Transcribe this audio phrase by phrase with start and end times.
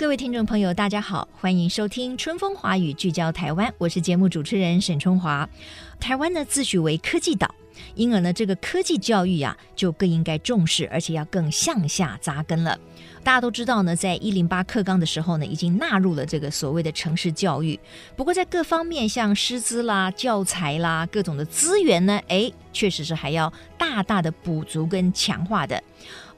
[0.00, 3.70] 各位听众朋友，大家好，欢迎收听《春风华语》，聚焦台湾。
[3.76, 5.46] 我是节目主持人沈春华。
[6.00, 7.54] 台湾呢，自诩为科技岛。
[7.94, 12.78] 因而呢，这个科技教育呀，就更应该重视，而且要更向下扎根了。
[13.22, 17.78] 大家都知道呢，在一零八课纲的时候呢，已经纳入了这个所谓的城市教育。
[18.16, 25.82] 不过在各方面，像师资啦、教材啦、各种的资源呢，哎，确实是还要大大的补足跟强化的。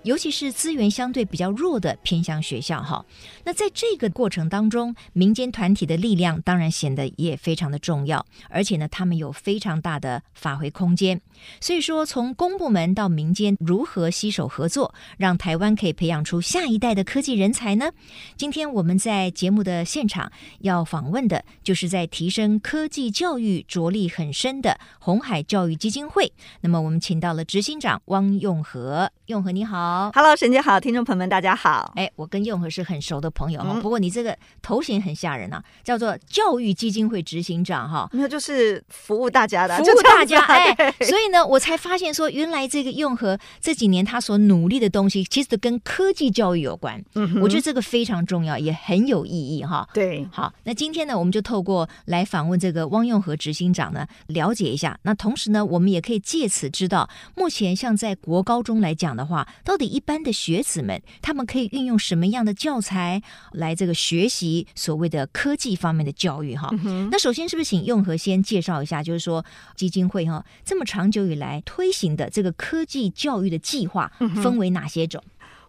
[0.05, 3.05] 尤其是资源相对比较弱的偏乡学校哈，
[3.45, 11.21] 那在这个过程当中，民间团体的力量当然显得也非常的重要，而且呢，他们有非常大的发挥空间。
[11.61, 17.93] 所以说，从公部门到民间如何携手合作，让台湾可以培养出下一代的科技人才呢？
[18.37, 26.33] 今天我们在节目的现场要访问的，就是在提升科技教育着力很深的红海教育基金会。
[26.61, 30.11] 那么，我们请到了执行长汪用和，用和你好。
[30.15, 31.91] ，Hello，沈姐好，听众朋友们大家好。
[31.97, 40.39] 哎，我跟用和是很熟的朋友哈，嗯、不过你这个头衔很吓人啊，叫做教育基金会执行长哈，那就是服务大家的，服务大家。
[40.43, 47.03] 哎，所以呢，我才发现说，原来这个用和这几年他所努力的东西，其实都跟科技教育有关。
[47.15, 49.89] 嗯，我觉得这个非常重要，也很有意义哈。
[49.95, 54.99] 对，好，那今天呢，我们就透过来访问这个汪用和执行长呢，了解一下。
[55.05, 66.55] 那同时呢，我们也可以借此知道，目前像在国高中来讲的话，到底一般的学子们，他们可以运用什么样的教材来这个学习所谓的科技方面的教育？
[66.57, 69.45] 哈、嗯，那首先是不是请用和先介绍一下，就是说
[69.77, 74.11] 基金会哈这么长久以来推行的这个科技教育的计划，
[74.43, 75.23] 分为哪些种？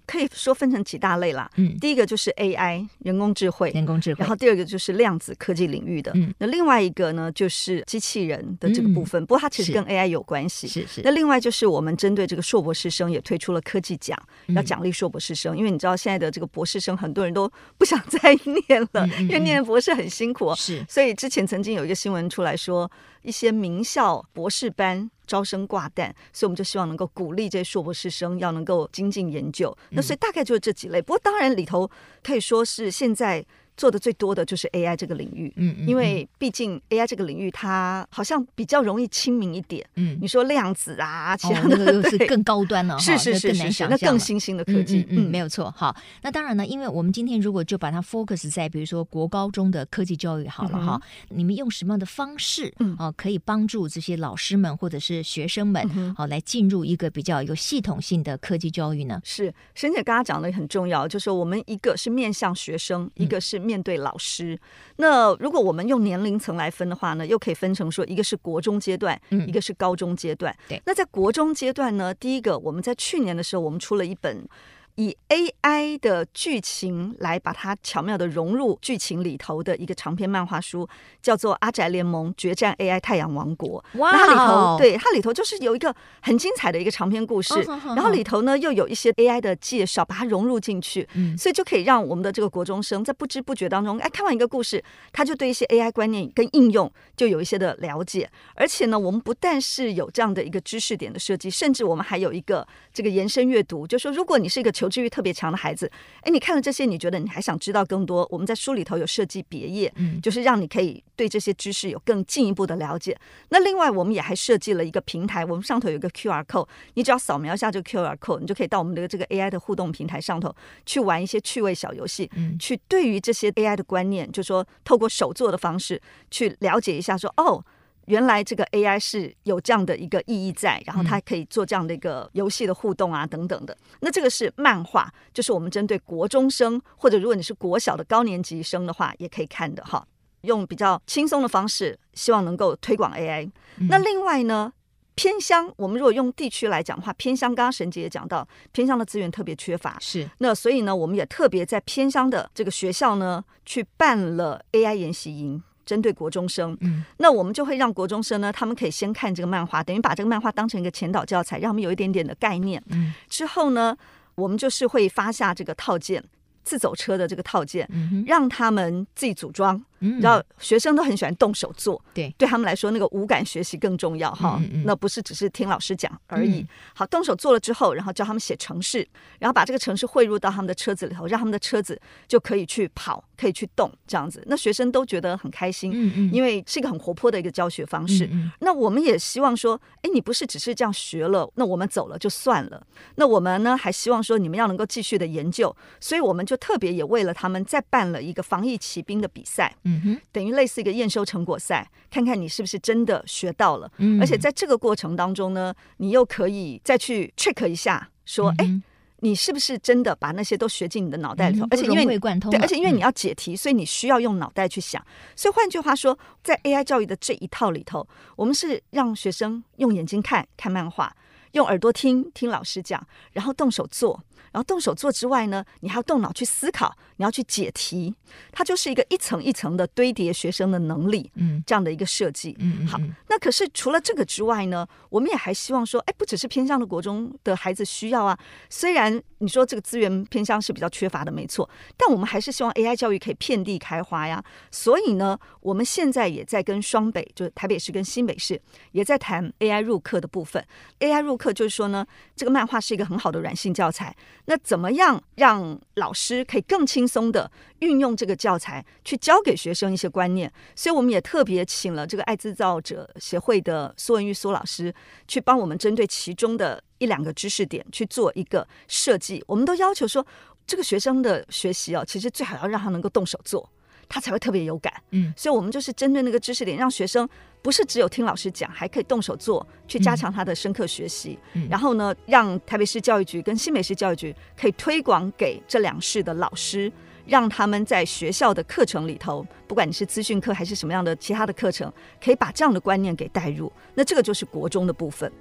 [0.06, 1.50] 可以说分成几大类啦。
[1.56, 4.20] 嗯，第一个就是 AI 人工智慧，人工智慧。
[4.20, 6.12] 然后第二个就是量子科技领域的。
[6.16, 9.22] 嗯，那另外一个呢，就是机器人的这个部分。
[9.24, 10.68] 嗯、不过它其实跟 AI 有关系。
[10.68, 11.02] 是是。
[11.04, 18.34] 那另外就是我们针对这个硕博士生也推出了科技奖，要奖励硕博士生，嗯、因为你知道现在的这个博士生很多人都不想再
[18.68, 20.54] 念了，因为念博士很辛苦。
[20.56, 20.84] 是。
[20.88, 22.90] 所以之前曾经有一个新闻出来说，
[23.24, 25.10] 一些名校博士班。
[25.26, 29.76] 招生挂蛋，所以我们就希望能够鼓励这些硕博士生要能够精进研究。
[29.92, 31.90] 那所以大概就是这几类，不过当然里头
[32.22, 33.44] 可以说是现在。
[33.76, 45.74] 做的最多的就是 AI 这个领域，嗯，嗯因为毕竟 AI 这个领域它好像比较容易亲民一点，嗯，你说量子啊，其他的都是更高端了，是是是是是，那更新兴的科技，嗯，没有错。
[45.76, 59.20] 好，那当然呢，因为我们今天如果就把它 focus 在比如说国高中的科技教育好了哈，你们用什么样的方式啊，可以帮助这些老师们或者是学生们好来进入一个比较有系统性的科技教育呢？
[59.24, 63.63] 是，沈姐刚刚讲的很重要，就是我们一个是面向学生，一个是。
[63.64, 64.60] 面对老师，
[64.98, 70.56] 那如果我们用年龄层来分的话呢，又可以分成说，一个是国中阶段，嗯一个是高中阶段。
[70.68, 74.48] 对，那在国中阶段呢，第一个我们在去年的时候，我们出了一本。
[74.96, 80.88] 以 AI 的剧情来把它巧妙的融入剧情里头的一个长篇漫画书，
[81.22, 83.84] 叫做《阿宅联盟决战 AI 太阳王国》。
[84.00, 84.12] 哇！
[84.12, 87.54] 它里头对它里头就是有一个很精彩的一个长篇故事，
[87.96, 98.30] 然后里头呢又有一些 AI 的介绍，把它融入进去，所以就可以让我们的这个国中生在不知不觉当中，哎，看完一个故事，他就对一些 AI 观念跟应用就有一些的了解。
[98.56, 105.90] 而且呢，我们不但是有这样的一个知识点的设计，甚至我们还有一个这个延伸阅读，就是说如果你是一个求知欲特别强的孩子，
[106.24, 108.28] 哎，你看了这些，你觉得你还想知道更多？
[108.30, 113.18] 我们在书里头有设计别页，嗯，就是让你可以对这些知识有更进一步的了解。
[113.48, 120.54] 那另外，我们也还设计了一个平台，我们上头有一个 QR code，你只要扫描一下这个 QR code，你就可以到我们的这个 AI 的互动平台上头
[120.86, 127.64] 去玩一些趣味小游戏，嗯，去对于这些 AI 的观念，就是说透过手作的方式去了解一下说，说哦。
[128.06, 133.78] 原来这个 AI 是有这样的一个意义在，然后它可以做这样的一个游戏的互动啊，等等的。
[134.02, 140.06] 那这个是漫画，就是我们针对国中生或者如果你是国小的高年级生的话，也可以看的哈。
[140.42, 143.50] 用比较轻松的方式，希望能够推广 AI。
[143.88, 144.74] 那另外呢，
[145.16, 150.30] 偏乡我们如果用地区来讲的话，偏乡刚刚沈姐也讲到，偏乡的资源特别缺乏，是。
[150.40, 155.64] 那所以呢，我们也特别在偏乡的这个学校呢，去办了 AI 研习营。
[155.86, 156.78] 针对国中生。
[156.82, 162.82] 嗯，那我们就会让国中生呢，他们可以先看这个漫画，等于把这个漫画当成一个前导教材，让他们有一点点的概念。
[162.90, 163.96] 嗯，之后呢，
[164.36, 166.24] 我们就是会发下这个套件，
[166.64, 169.84] 自走车的这个套件，嗯哼，让他们自己组装。
[170.04, 174.62] 嗯，然后学生都很喜欢动手做，对，对他们来说，那个五感学习更重要哈。
[174.84, 176.60] 那不是只是听老师讲而已。
[176.60, 179.08] 嗯、好，动手做了之后，然后教他们写程式，
[179.40, 185.92] 然后把这个程式汇入到他们的车子里头，让他们的车子就可以去跑，可以去动，这样子，那学生都觉得很开心。
[185.94, 188.30] 嗯嗯，因为是一个很活泼的一个教学方式。
[188.60, 192.86] 那我们也希望说，哎，你不是只是这样学了，那我们走了就算了。
[193.16, 199.74] 那我们呢，还希望说你们要能够继续的研究，所以我们就特别也为了他们再办了一个防疫骑兵的比赛。
[199.84, 200.84] 嗯哼，等于类似。
[200.84, 203.90] 一个验收成果赛，看看你是不是真的学到了。
[204.00, 208.84] 嗯，而且在这个过程当中呢，你又可以再去 check 一下，说，哎、嗯，
[209.22, 211.66] 你是不是真的把那些都学进你的脑袋里头？
[211.66, 215.02] 嗯、而且因为对，而且因为你要解题，嗯、所以你需要用脑袋去想。
[215.38, 218.06] 所以换句话说，在 AI 教育的这一套里头，
[218.36, 221.16] 我们是让学生用眼睛看看漫画，
[221.54, 224.24] 用耳朵听听老师讲，然后动手做。
[224.52, 228.14] 然后动手做之外呢，你还要动脑去思考，你要去解题，
[228.52, 238.38] 它就是一个一层一层的堆叠学生的能力，嗯，这样的一个设计，嗯，嗯，好，那可是除了这个之外呢，我们也还希望说，哎，不只是偏向的国中的孩子需要啊，
[238.70, 241.68] 虽然你说这个资源偏向是比较缺乏的，没错，
[241.98, 244.44] 但我们还是希望 AI 教育可以遍地开花呀。
[244.70, 248.62] 所以呢，我们现在也在跟双北，就是台北市跟新北市，
[248.92, 250.64] 也在谈 AI 入课的部分。
[251.00, 252.06] AI 入课就是说呢，
[252.36, 254.16] 这个漫画是一个很好的软性教材。
[254.46, 260.50] 那怎么样让老师可以更轻松地运用这个教材去教给学生一些观念？
[260.76, 264.94] 所以我们也特别请了这个爱制造者协会的苏文玉苏老师
[265.28, 269.44] 去帮我们针对其中的一两个知识点去做一个设计。
[269.48, 270.26] 我们都要求说，
[270.66, 273.70] 这个学生的学习哦，其实最好要让他能够动手做。
[274.14, 277.28] 他才会特别有感，嗯，所以我们就是针对那个知识点，让学生
[277.64, 281.40] 不是只有听老师讲，还可以动手做，去加强他的深刻学习。
[281.54, 286.92] 嗯，然后呢，让台北市教育局跟新北市教育局可以推广给这两市的老师，
[287.26, 291.92] 让他们在学校的课程里头，不管你是资讯课还是什么样的其他的课程，
[292.24, 293.72] 可以把这样的观念给带入。
[293.96, 295.32] 那这个就是国中的部分。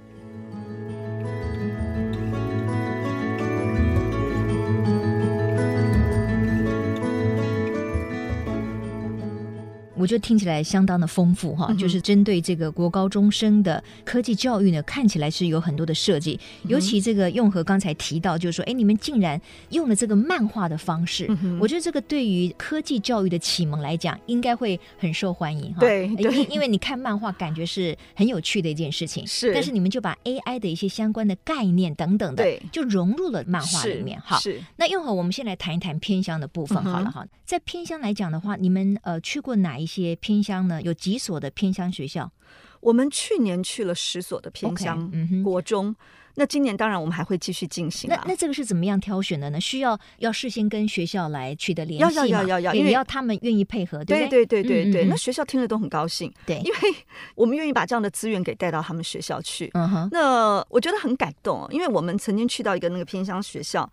[10.03, 16.37] 我觉得听起来相当的丰富哈，就是针对这个国高中生的科技教育呢，看起来是有很多的设计。
[16.67, 19.39] 尤其这个用和刚才提到，就是说，哎，你们竟然
[19.69, 21.25] 用了这个漫画的方式，
[21.57, 25.79] 我觉得这个对于科技教育的启蒙来讲，应该会很受欢迎哈。
[25.79, 29.25] 对，因因为你看漫画，感觉是很有趣的一件事情。
[29.25, 34.19] 是，但是你们就把 AI 的一些相关的概念等等的，就融入了漫画里面。
[34.19, 34.61] 好，是。
[34.75, 37.25] 那用和我们先来谈一谈偏乡的部分好了哈。
[37.45, 39.92] 在偏乡来讲的话，你们呃去过哪一些？
[40.01, 42.31] 些偏乡呢，有几所的偏乡学校。
[42.81, 45.09] 我们去年去了十所的偏乡
[45.41, 45.95] 国中，okay, 嗯、
[46.35, 48.09] 那今年当然我们还会继续进行。
[48.09, 49.61] 那那这个是怎么样挑选的呢？
[49.61, 52.11] 需要要事先跟学校来取得联系吗？
[52.11, 55.03] 要要要要要，因为要他们愿意配合，对对对对对对。
[55.03, 56.77] 嗯嗯嗯，那学校听了都很高兴，对，因为
[57.35, 59.71] 我们愿意把这样的资源给带到他们学校去。
[59.75, 63.89] 嗯哼，那我觉得很感动，因为我们曾经去到一个那个偏乡学校，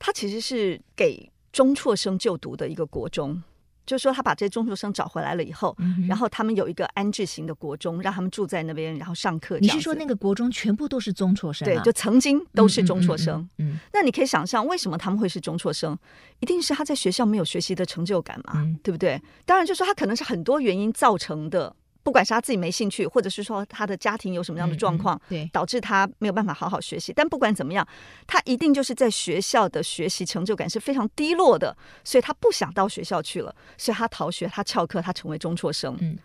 [0.00, 3.40] 它其实是给中辍生就读的一个国中。
[3.86, 9.58] 就是说，他把这些中学生找回来了以后，嗯，然后他们有一个安置型的国中，让他们住在那边，然后上课。
[9.60, 11.66] 你是说那个国中全部都是中辍生？
[11.68, 11.72] 啊？
[11.72, 13.40] 对，就曾经都是中辍生。
[13.58, 15.96] 嗯，嗯，嗯，嗯，那你可以想象，为什么他们会是中辍生？
[16.40, 19.22] 一定是他在学校没有学习的成就感嘛，嗯，对不对？
[19.44, 21.74] 当然，就是说他可能是很多原因造成的。
[22.06, 27.12] 不管是他自己没兴趣，或者是说他的家庭有什么样的状况，嗯嗯、对，导致他没有办法好好学习。
[27.12, 27.84] 但不管怎么样，
[28.28, 35.96] 他一定就是在学校的学习成就感是非常低落的，所以他不想到学校去了，所以他逃学，他翘课，他成为中辍生。
[36.00, 36.16] 嗯，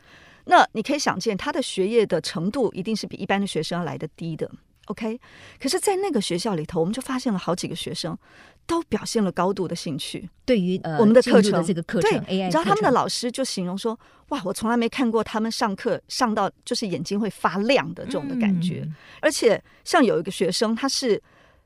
[0.45, 4.47] 那你可以想见，他的学业的程度一定是比一般的学生要来的低的。
[4.85, 5.19] OK，
[5.59, 8.17] 可是，在那个学校里头，我们就发现了好几个学生
[8.65, 10.29] 都表现了高度的兴趣。
[10.45, 13.97] 对于呃我们的课程，这个课程对你知道他们的老师就形容说
[14.29, 18.83] ：“哇，我从来没看过他们上课上到就是眼睛会发亮的这种的感觉。
[18.85, 21.21] 嗯”而且，像有一个学生，他是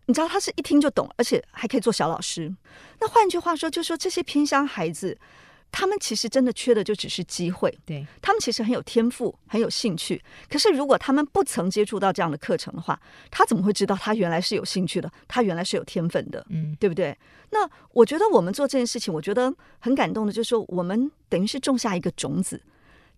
[0.06, 2.54] 你知道，他是一听就懂，而且还可以做小老师。
[3.00, 5.18] 那换句话说，就是说这些偏乡孩子。
[5.78, 10.24] 他们其实真的缺的就只是机会，对，他们其实很有天赋，很有兴趣。
[10.50, 12.98] 可是如果他们不曾接触到这样的课程的话，
[13.30, 15.12] 他怎么会知道他原来是有兴趣的？
[15.28, 17.14] 他原来是有天分的，嗯，对不对？
[17.50, 22.64] 那我觉得我们做这件事情，我觉得很感动的，就是说我们等于是种下一个种子，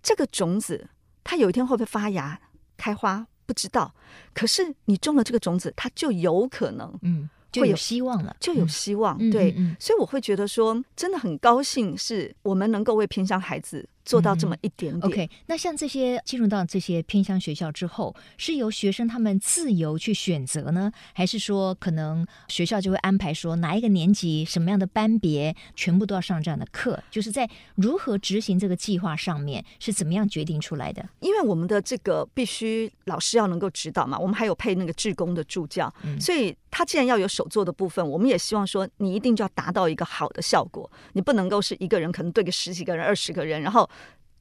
[0.01, 0.89] 这个种子
[1.23, 2.41] 它有一天会不会发芽
[2.75, 3.93] 开花，不知道。
[4.33, 7.29] 可是你种了这个种子，它就有可能，嗯。
[7.51, 9.17] 就有希望了，就有希望。
[9.19, 15.01] 嗯、对、嗯嗯嗯，所以我会觉得说，真的很高兴，是我们能够为偏乡孩子做到这么一点点。
[15.01, 27.01] 嗯、OK，那像这些进入到这些偏乡学校之后，是由学生他们自由去选择呢，还是说可能学校就会安排说哪一个年级什么样的班别全部都要上这样的课？
[27.09, 31.07] 就是在如何执行这个计划上面是怎么样决定出来的？
[31.19, 43.89] 因为我们的这个必须老师要能够指导嘛，我们还有配那个志工的助教，嗯、所以他既然要有手做的部分，我们也希望说你一定就要达到一个好的效果，你不能够是一个人可能对个十几个人、二十个人，然后。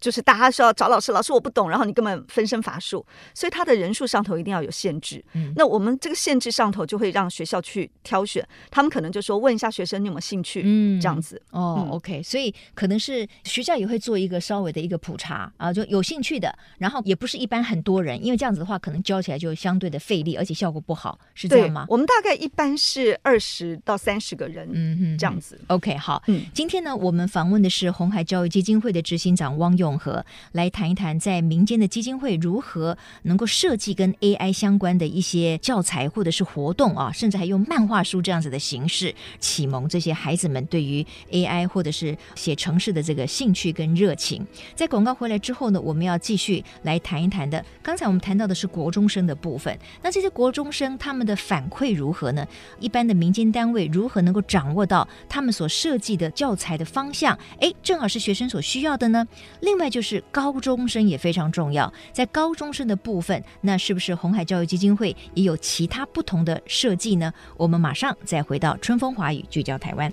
[0.00, 5.24] 就是大家说要找老师，老师我不懂，然后你根本分身乏术，所以他的人数上头一定要有限制。
[5.32, 11.40] 嗯，那我们这个限制上头就会让学校去挑选，他们可能就说问一下学生你有没有兴趣，嗯，这样子。
[11.50, 21.86] 哦，嗯，OK，所以可能是学校也会做一个稍微的一个普查啊，就有兴趣的，然后也不是一般很多人，因为这样子的话可能教起来就相对的费力，而且效果不好，是这样吗？
[21.88, 25.58] 我们大概一般是二十到三十个人，嗯哼，这样子。
[25.68, 44.44] OK，好，嗯，今天呢，我们访问的是红海教育基金会的执行长汪用和来谈一谈，在民间的基金会如何能够设计跟 AI 相关的一些教材或者是活动啊，甚至还用漫画书这样子的形式启蒙这些孩子们对于 AI 或者是写城市的这个兴趣跟热情。
[44.74, 47.64] 在广告回来之后呢，我们要继续来谈一谈的。
[47.82, 52.46] 刚才我们谈到的是国中生的部分，那这些国中生他们的反馈如何呢？
[52.80, 57.38] 一般的民间单位如何能够掌握到他们所设计的教材的方向？
[57.60, 59.26] 哎，正好是学生所需要的呢。
[59.60, 60.24] 另另外就是。
[60.32, 67.32] 高中生也非常重要，在高中生的部分，那是不是红海教育基金会也有其他不同的设计呢？
[67.58, 70.10] 我们马上再回到春风华语，聚焦台湾。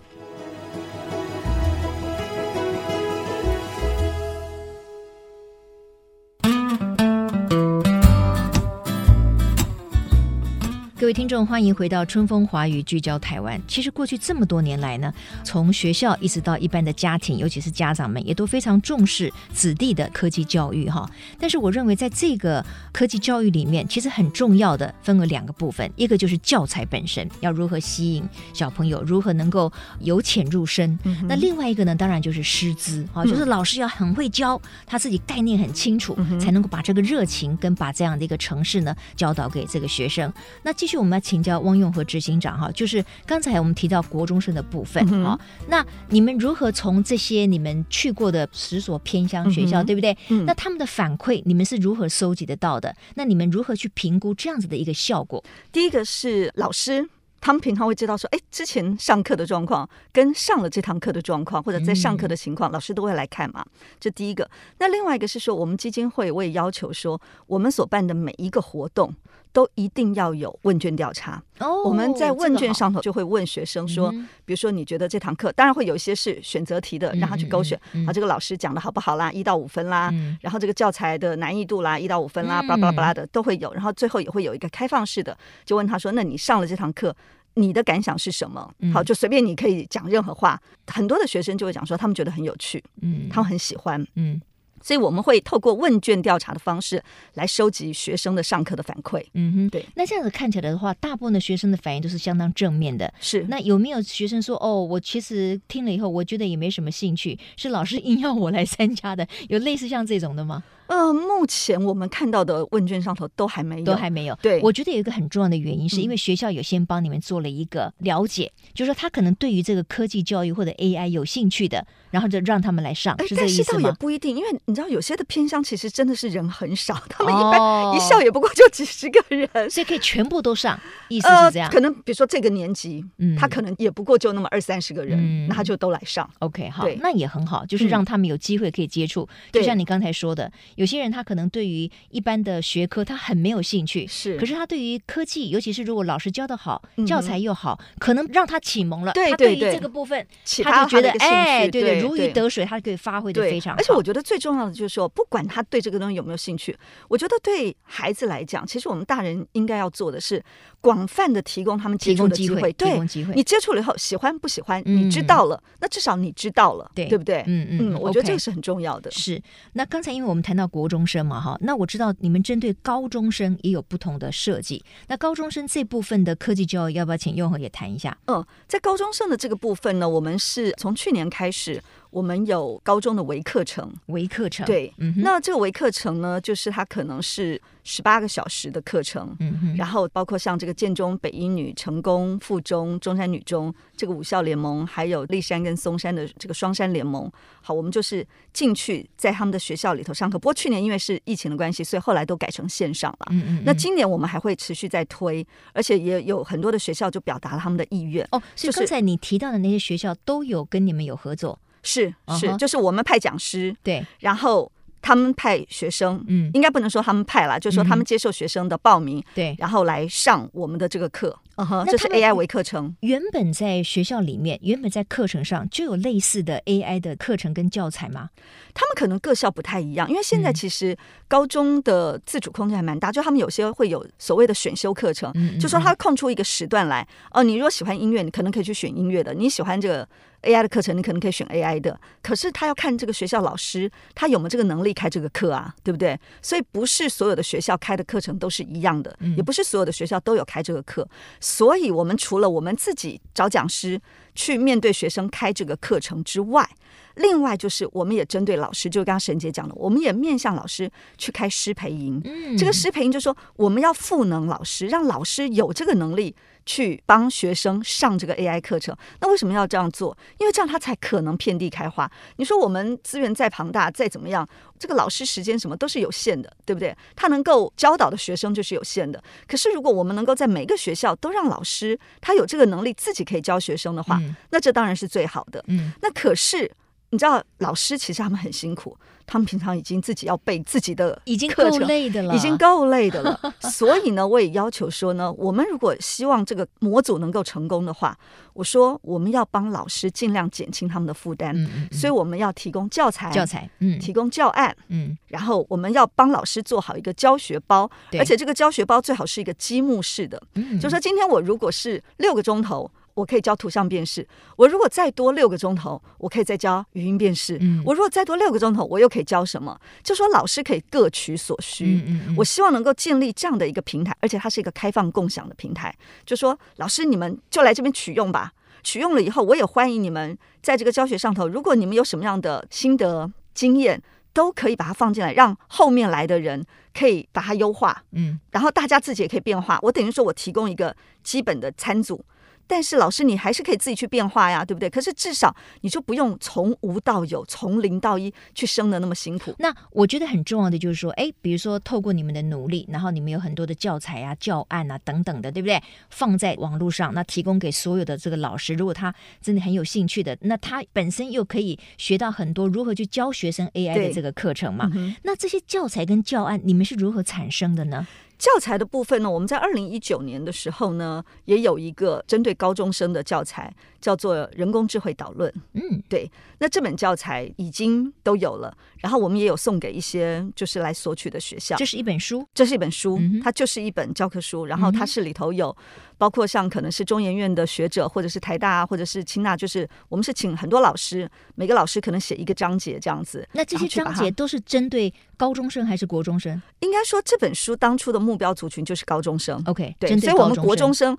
[11.03, 13.61] 各位听众，欢迎回到春风华语聚焦台湾。
[13.67, 21.05] 其实过去这么多年来呢，从学校一直到一般的家庭，尤其是家长们，也都非常重视子弟的科技教育哈。
[21.37, 29.69] 但是我认为，在这个科技教育里面，其实很重要的分为两个部分，一个就是教材本身要如何吸引小朋友，如何能够
[29.99, 30.97] 由浅入深。
[31.03, 40.33] 嗯、那另外一个呢，当然就是师资啊，就是老师要很会教，他自己概念很清楚，嗯、才能够把这个热情跟把这样的一个城市呢教导给这个学生。
[40.61, 40.92] 那继续。
[40.97, 50.17] 我们要请教汪用和执行长哈，就是刚才我们提到国中生的部分哈，嗯、那你们如何从这些你们去过的十所偏乡学校，嗯、对不对？
[50.29, 52.95] 嗯、那他们的反馈你们是如何收集得到的？
[53.15, 55.43] 那你们如何去评估这样子的一个效果？
[55.71, 57.07] 第一个是老师，
[57.41, 63.65] 他们平常会知道说，哎，之前上课的状况跟上了这堂课的状况，或者在上课的情况，嗯、老师都会来看嘛。
[63.99, 64.49] 这第一个。
[64.79, 69.13] 那另外一个是说，我们基金会我也要求说，我们所办的每一个活动。
[69.53, 71.41] 都一定要有问卷调查。
[71.59, 74.11] 哦，我们在问卷上头就会问学生说，
[74.43, 87.15] 比如说你觉得这堂课，当然会有一些是选择题的，让他去勾选啊，这个老师讲的好不好啦，一到五分啦，然后这个教材的难易度啦，一到五分啦，巴拉巴拉巴拉的都会有，然后最后也会有一个开放式的，就问他说，那你上了这堂课，
[87.53, 88.73] 你的感想是什么？
[88.91, 94.41] 好，就随便你可以讲任何话，很多的学生就会讲说，他们觉得很有趣，嗯，他们很喜欢，嗯。
[94.83, 97.01] 所以我们会透过问卷调查的方式
[97.35, 99.25] 来收集学生的上课的反馈。
[99.33, 99.83] 嗯哼，对。
[99.95, 103.11] 那这样子看起来的话，大部分的学生的反应都是相当正面的。
[103.21, 103.45] 是。
[103.49, 110.61] 那有没有学生说：“哦，我其实听了以后，我觉得也没什么兴趣，是老师硬要我来参加的？”有类似像这种的吗？
[110.93, 114.35] 呃，目前我们看到的问卷上头都还没有，都还没有。
[114.43, 123.65] 对，我觉得有一个很重要的原因，是因为学校有先帮你们做了一个了解，嗯、就是说他可能对于这个科技教育或者 AI 有兴趣的，然后就让他们来上，是这个意思吗？
[123.71, 131.67] 但是倒也不一定，因为你知道有些的偏乡其实真的是人很少，他们一般一校也不过就几十个人，哦、所以可以全部都上，意思是这样。
[131.69, 136.29] 呃、可能比如说这个年级，嗯，他可能也不过就那么二三十个人，嗯、那他就都来上。
[136.37, 139.27] OK，好，对那也很好，就是让他们有机会可以接触。
[139.31, 141.43] 嗯、就像你刚才说的，有些人他可能。
[141.53, 144.07] 对于一般的学科，他很没有兴趣。
[144.07, 149.11] 是，可是他对于科技，尤其是如果老师教的好，教材又好，可能让他启蒙了。
[149.11, 150.25] 对对对，这个部分，
[150.63, 153.77] 他就觉得哎，对对，如鱼得水，他可以发挥的非常好。
[153.79, 156.75] 而且我觉得最重要的就是说，不管他对这个东西有没有兴趣，
[157.07, 160.43] 我觉得对孩子来讲，其实我们大人应该要做的是
[160.81, 162.73] 广泛的提供他们接触的机会。
[162.73, 167.43] 提供机会，你接触了以后，喜欢不喜欢，你知道了，那至少你知道了，对对不对？
[167.45, 169.11] 嗯嗯，我觉得这个是很重要的。
[169.11, 169.39] 是。
[169.73, 171.39] 那刚才因为我们谈到国中生嘛。
[171.39, 174.83] 哈，那我知道你们针对高中生也有不同的设计。
[175.07, 178.17] 那高中生这部分的科技教育，要不要请用和也谈一下？
[178.27, 181.81] 嗯，在高中生的这个部分呢，我们是从去年开始。
[182.13, 197.29] 我们有高中的微课程，微课程对，嗯、那这个微课程呢，就是它可能是十八个小时的课程，嗯，然后包括像这个建中、北一女、成功、附中、中山女中这个五校联盟，还有立山跟松山的这个双山联盟。
[197.61, 200.37] 好，我们就是进去在他们的学校里头上课。
[200.37, 203.27] 不过去年因为是疫情的关系，所以后来都改成线上了。
[203.31, 203.63] 嗯嗯，嗯。
[203.65, 208.27] 那今年我们还会持续在推，而且也有很多的学校就表达了他们的意愿。
[208.31, 211.57] 哦，所以刚才你提到的那些学校都有跟你们有合作。
[211.83, 212.57] 是是，uh.
[212.57, 214.71] 就是我们派讲师，对，然后
[215.01, 222.95] 他们派学生，嗯，应该不能说他们派啦，就是说他们接受学生的报名，对、嗯，然后来上我们的这个课，嗯哼，这是 AI 为课程。
[223.01, 228.29] 原本在学校里面，原本在课程上就有类似的 AI 的课程跟教材吗？
[228.73, 230.97] 他们可能各校不太一样，因为现在其实
[231.27, 235.59] 高中的自主空间还蛮大，嗯、就他们有些会有所谓的选修课程，嗯嗯嗯。
[235.59, 240.07] 就说他空出一个时段来，哦，你如果喜欢音乐，你可能可以去选音乐的；你喜欢这个
[240.43, 241.99] AI 的课程，你可能可以选 AI 的。
[242.21, 246.19] 可是他要看这个学校老师他有没有这个能力开这个课啊，对不对？
[246.41, 251.07] 所以不是所有的学校开的课程都是一样的，也不是所有的学校都有开这个课。
[251.39, 253.99] 所以我们除了我们自己找讲师
[254.35, 256.67] 去面对学生开这个课程之外，
[257.15, 262.19] 另外就是，我们也针对老师，就刚刚沈姐讲的，我们也面向老师去开师培营。
[262.25, 266.35] 嗯，这个师培营就是说，我们要赋能老师，让老师有这个能力
[266.65, 268.95] 去帮学生上这个 AI 课程。
[269.19, 270.17] 那为什么要这样做？
[270.37, 272.09] 因为这样他才可能遍地开花。
[272.37, 276.95] 你说我们资源再庞大，再怎么样，这个老师时间什么都是有限的，对不对？
[277.15, 279.23] 他能够教导的学生就是有限的。
[279.47, 285.63] 可是如果我们能够在每个学校都让老师他有这个能力，自己可以教学生的话，那这当然是最好的。
[285.67, 286.71] 嗯，那可是。
[287.09, 293.39] 你知道老师其实他们很辛苦，他们平常已经自己要背自己的课程，已经够累的了，已经够累的了。
[293.71, 298.17] 所以呢，我也要求说呢，我们如果希望这个模组能够成功的话，
[298.53, 301.55] 我说我们要帮老师尽量减轻他们的负担。
[301.55, 307.89] 嗯嗯嗯，所以我们要提供教材，教材，嗯，提供教案，嗯，然后我们要帮老师做好一个教学包，
[308.19, 312.89] 而且这个教学包最好是一个积木式的，嗯，就说今天我如果是六个钟头。
[313.15, 317.57] 我可以教图像辨识，我如果再多六个钟头，我可以再教语音辨识。
[317.61, 319.79] 嗯，我如果再多六个钟头，我又可以教什么？
[320.03, 321.85] 就说老师可以各取所需。
[321.85, 325.95] 嗯嗯嗯，我希望能够建立这样的一个平台，而且它是一个开放共享的平台。
[326.25, 334.01] 就说老师你们就来这边取用吧，取用了以后，我也欢迎你们在这个教学上头，如果你们有什么样的心得经验，
[334.33, 336.65] 都可以把它放进来，让后面来的人
[336.97, 338.03] 可以把它优化。
[338.13, 339.77] 嗯，然后大家自己也可以变化。
[339.83, 342.25] 我等于说我提供一个基本的餐组。
[342.67, 344.89] 但是老师，你还是可以自己去变化呀，对不对？
[344.89, 349.53] 可是至少你就不用从无到有，从零到一去生的那么辛苦。
[349.59, 355.81] 那我觉得很重要的就是说，哎，比如说透过你们的努力，然后你们有很多的教材啊、教案啊等等的，对不对？
[356.09, 364.89] 放在网络上，那提供给所有的这个老师，如果他真的很有兴趣的，那他本身又可以学到很多如何去教学生 AI 的这个课程嘛。
[365.23, 368.07] 那这些教材跟教案，你们是如何产生的呢？
[368.43, 375.49] 教材的部分呢，我们在二零一九年的时候呢，也有一个针对高中生的教材，叫做《人工智慧导论》。
[375.71, 376.29] 嗯，对。
[376.59, 381.77] 那这本教材已经都有了，然后我们也有送给一些就是来索取的学校。
[381.77, 384.65] 这是一本书，这是一本书，嗯、它就是一本教科书。
[384.65, 385.75] 然后它是里头有
[386.17, 393.47] 包括像可能是中研院的学者，或者是台大，或者是清大，就是我们是请很多老师，每个老师可能写一个章节这样子。
[393.53, 396.61] 那这些章节都是针对高中生还是国中生？
[396.79, 399.61] 应该说这本书当初的目标族群就是高中生。
[399.65, 401.17] OK，对，所以我们国中生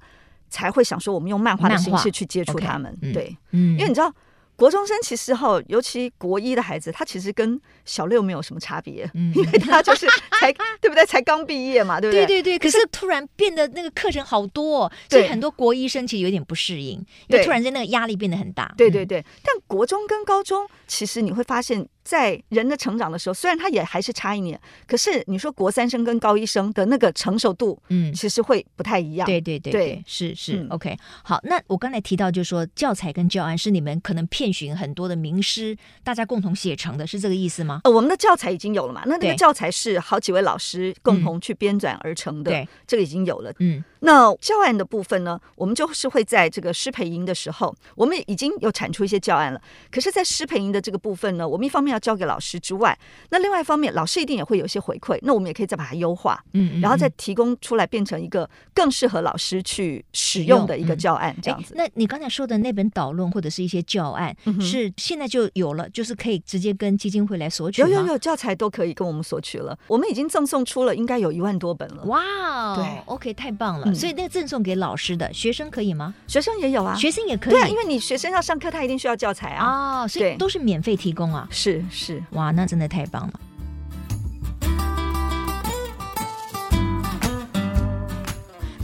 [0.54, 2.96] 才会想说，我们用漫画的形式去接触他们。
[3.02, 4.12] Okay, 对，嗯，因为你知道。
[4.56, 10.06] 国中生其实哈，尤其国一的孩子，他其实跟小六没有什么差别，嗯， 因为他就是
[10.38, 11.04] 才 对不对？
[11.04, 12.24] 才刚毕业嘛，对不对？
[12.24, 12.58] 对对对。
[12.60, 18.72] 可是突然变得那个课程好多，所以很多国医生其实有点不适应，因为突然间那个压力变得很大。
[18.76, 19.20] 对对对。
[19.42, 21.88] 但国中跟高中，其实你会发现。
[22.04, 29.26] 在人的成长的时候，虽然他也还是差一年，可是你说国三生跟高一生的那个成熟度，嗯，其实会不太一样。
[29.26, 30.96] 对对对对，是是、嗯、OK。
[31.22, 37.80] 好，那我刚才提到就是说教材跟教案是你们可能遍寻很多的名师，大家共同写成的，是这个意思吗？
[37.84, 39.02] 呃，我们的教材已经有了嘛？
[39.06, 43.50] 那那个教材是好几位老师共同去编纂而成的，对、嗯，这个已经有了。
[43.60, 49.60] 嗯，那教案的部分呢，我们就是会在这个师培营的时候，我们已经有产出一些教案了。
[49.90, 52.96] 可是，在师培营的这个部分呢，我们一方面要交给老师之外，
[53.30, 61.74] 那另外一方面，老师一定也会有一些回馈，那我们也可以再把它优化，嗯，然后再提供出来，变成一个更适合老师去使用的一个教案，这样子。
[61.76, 67.88] 那你刚才说的那本导论或者是一些教案，是现在就有了，就是可以直接跟基金会来索取吗？
[67.88, 72.02] 有有有，教材都可以跟我们索取了，我们已经赠送出了，应该有一万多本了。
[72.04, 73.94] 哇，对，OK，太棒了。
[73.94, 76.14] 所以那个赠送给老师的学生可以吗？
[76.26, 77.54] 学生也有啊，学生也可以。
[77.54, 80.02] 对啊，因为你学生要上课，他一定需要教材啊。
[80.02, 81.46] 哦，所以都是免费提供啊。
[81.50, 83.40] 是是，哇，那真的太棒了。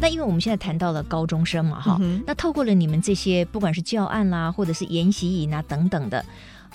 [0.03, 6.25] 那因为我们现在谈到了高中生嘛，哈、嗯，那透过了你们这些不管是教案啦，或者是研习营啊等等的，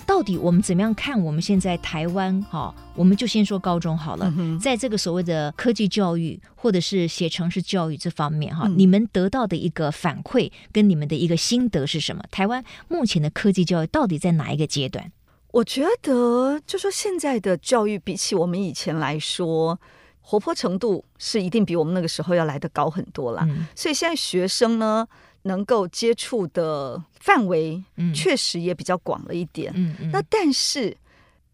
[0.06, 2.72] 到底我们怎么样看我们现在台湾哈？
[2.94, 12.22] 我们就先说高中好了，嗯、在这个所谓的科技教育或者是写城市教育这方面哈，嗯、你们得到的一个反馈跟你们的一个心得是什么？
[12.30, 15.10] 台湾目前的科技教育到底在哪一个阶段？
[15.56, 19.78] 我觉得，就说现在的教育比起我们以前来说。
[20.28, 25.06] 活泼程度是一定比我们那个时候要来的高很多了，嗯、所以现在学生呢，
[25.42, 27.80] 能够接触的范围
[28.12, 29.72] 确实也比较广了一点。
[29.76, 30.96] 嗯嗯嗯、那但是。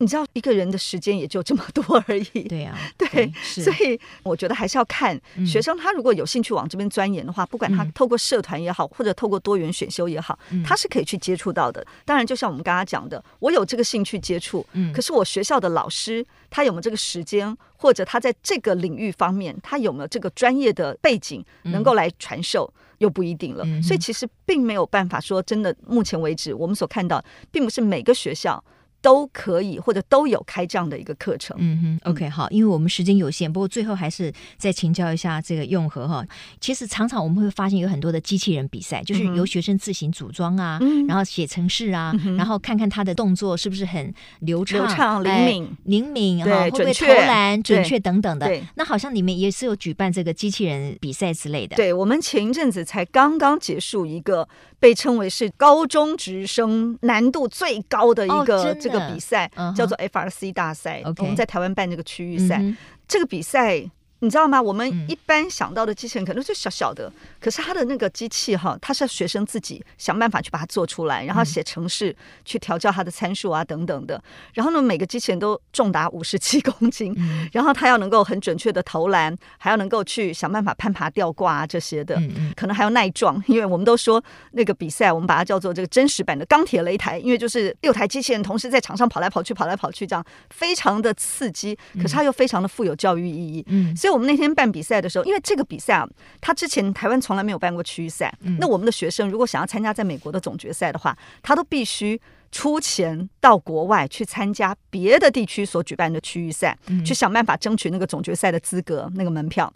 [0.02, 3.32] 你知道一个人的时间也就这么多而已， 对 呀，对，对
[3.64, 11.86] 所以我觉得还是要看学生他如果有兴趣往这边钻研的话，嗯、不管他透过社团也好，或者透过多元选修也好，嗯、他是可以去接触到的。
[12.04, 23.62] 当然，就像我们刚刚讲的，我有这个兴趣接触，嗯，可是我学校的老师他有没有这个时间，或者他在这个领域方面他有没有这个专业的背景能够来传授，嗯、又不一定了。
[23.64, 28.62] 嗯、所以其实并没有办法说真的，目前为止我们所看到，并不是每个学校。
[29.02, 31.56] 都可以，或者都有开这样的一个课程。
[31.58, 36.24] 嗯哼，OK，好，因为我们时间有限，不过最后还是再请教一下这个用和哈。
[36.60, 48.46] 其实常常我们会发现有很多的机器人比赛，就是由学生自行组装啊，嗯、然后写程式啊，嗯、然后看看他的动作是不是很流畅、流畅、灵敏、灵敏哈，会不会投篮准确等等的。
[48.46, 51.74] 对那好像你们也是有举办这个机器人比赛之类的。
[51.74, 58.91] 对，我们前一阵子才刚刚结束一个被称为是高中直升难度最高的一个、哦、这个。
[58.92, 62.62] 个比赛叫做 FRC 大赛，我们在台湾办这个区域赛，
[63.08, 63.90] 这个比赛。
[64.22, 64.62] 你知道吗？
[64.62, 74.22] 我们一般想到的机器人可能就小小的，可是它的那个机器哈，它是要学生自己想办法去把它做出来，然后写程式去调教它的参数啊等等的。
[74.54, 77.12] 然后呢，每个机器人都重达五十七公斤，
[77.52, 82.14] 然后它要能够很准确的投篮，还要能够去想办法攀爬吊挂啊这些的，
[82.54, 94.11] 可能还要耐撞，因为我们都说那个比赛，我们把它叫做这个真实版的钢铁擂台，因为就是六台机器人同时在场上跑来跑去，跑来跑去，这样非常的刺激，可是它又非常的富有教育意义，嗯，所以。
[94.12, 96.08] 我们那天办比赛的时候，因为这个比赛啊，
[96.40, 98.32] 他之前台湾从来没有办过区域赛。
[98.42, 102.20] 嗯、那我们的学生如果想要参加在美国的总决赛的话，他都必须
[102.50, 109.72] 出钱到国外去参加别的地区所举办的区域赛，嗯、去想办法争取那个总决赛的资格、那个门票。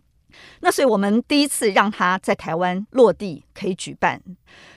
[0.60, 4.20] 那所以我们第一次让他在台湾落地可以举办，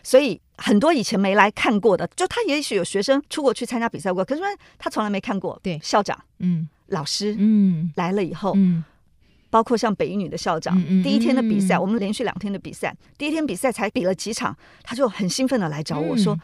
[0.02, 4.42] 所以很多以前没来看过的，就他也许有学生出国去参加比赛过，可是
[4.78, 5.60] 他从来没看过。
[5.62, 8.84] 对，校长，嗯，老师，嗯，来了以后，嗯。
[9.50, 16.42] 包括像北一女的校长，嗯嗯、第一天的比赛，我们连续两天的比赛，第一天比赛才比了几场，他就很兴奋的来找我说：“嗯、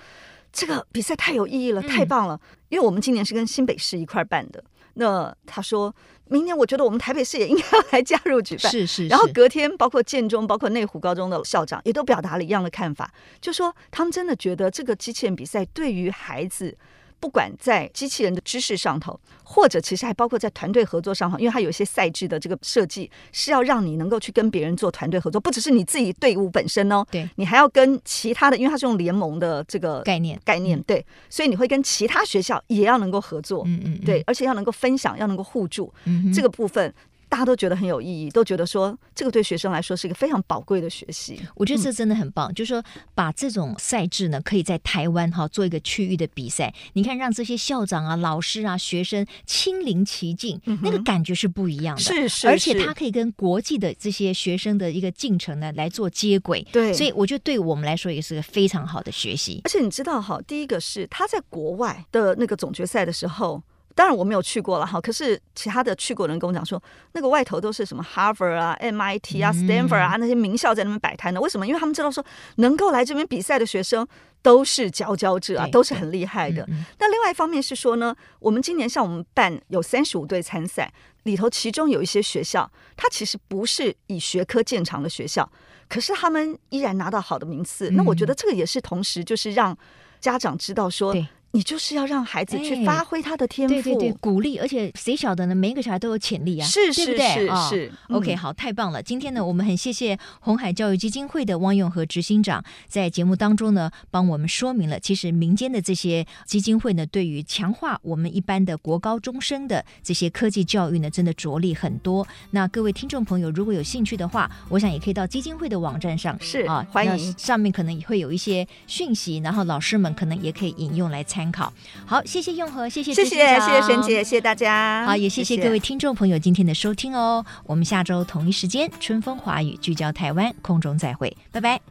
[0.51, 2.35] 这个比赛太有意义了，太棒了！
[2.35, 4.63] 嗯、因为我们今年是跟新北市一块办的。
[4.95, 5.93] 那他说
[6.29, 8.71] 明年我觉得我们台北市也应该要来加入举办。
[8.71, 9.07] 是是是。
[9.07, 16.77] 然后隔天，包括建中、包括内湖高中的校长也都表达了一样的看法，就说他们真的觉得这个机器人比赛对于孩子。
[17.25, 36.93] 不管在机器人的知识上头，或者其实还包括在团队合作上头，因为它有一些赛制的这个设计是要让你能够去跟别人做团队合作，不只是你自己队伍本身哦，对，你还要跟其他的，因为它是用联盟的这个概念概念，对，所以你会跟其他学校也要能够合作，嗯嗯，对，而且要能够分享，要能够互助，嗯，这个部分。
[37.35, 41.37] 大家都觉得很有意义，都觉得说这个对学生来说是一个非常宝贵的学习。
[41.55, 42.81] 我觉得这真的很棒，嗯、就是说
[43.13, 46.73] 把这种赛制呢，可以在台湾哈做一个区域的比赛。
[46.93, 52.01] 你看，让这些校长啊、老师啊、学生亲临其境，嗯、那个感觉是不一样的。
[52.01, 56.65] 是是是，而且它可以跟国际的这些学生的一个进程呢来做接轨。
[56.71, 59.59] 对，所以我觉得对我们来说也是个非常好的学习。
[59.65, 63.61] 而且你知道哈，第一个是他在国外的那个总决赛的时候。
[63.95, 66.81] 当然我没有去过了哈，可是其他的去过的人跟我讲说，
[67.13, 71.39] 那个外头都是什么 Harvard 啊、MIT 啊、Stanford 啊那些名校在那边摆摊的。
[71.39, 71.65] 为什么？
[71.65, 72.23] 因为他们知道说，
[72.57, 74.05] 能够来这边比赛的学生
[74.41, 76.67] 都是佼佼者啊，都是很厉害的。
[76.99, 80.91] 那另外一方面是说呢，我们今年像我们办有三十五队参赛，
[81.23, 85.49] 里头其中有一些学校，它其实不是以学科见长的学校，
[85.87, 87.91] 可是他们依然拿到好的名次。
[87.91, 89.75] 那我觉得这个也是同时就是让
[90.19, 91.15] 家长知道说。
[91.55, 95.55] 你就是要让孩子去发挥他的天赋，对对对，鼓励，而且谁晓得呢？
[95.55, 96.91] 每一个小孩都有潜力啊，是？
[96.91, 97.91] 是是哦是。
[98.09, 99.01] OK，好，太棒了！
[99.01, 112.27] 今天呢，我们很谢谢红海教育基金会的汪永和执行长在节目当中呢，帮我们说明了，其实民间的这些基金会呢，对于强化我们一般的国高中生的这些科技教育呢，真的着力很多。
[112.51, 117.33] 那各位听众朋友，如果有兴趣的话，我想也可以到基金会的网站上，是啊，欢迎。
[117.37, 121.71] 上面可能也会有一些讯息，然后老师们可能也可以引用来参考。
[122.05, 125.05] 好，谢谢用和，谢谢，谢谢，谢谢沈姐，谢谢大家。
[125.05, 127.45] 好，也谢谢各位听众朋友今天的收听哦。
[127.65, 131.81] 我们下周同一时间，春风华语聚焦台湾，空中再会，拜拜。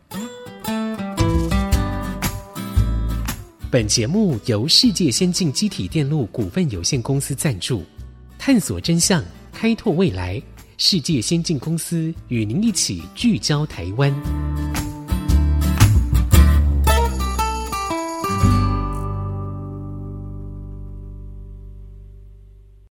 [3.71, 7.83] 本节目由世界先进机体电路股份有限公司赞助，
[8.39, 9.21] 探索真相，
[9.53, 10.41] 开拓未来。
[10.77, 14.13] 世界先进公司与您一起聚焦台湾。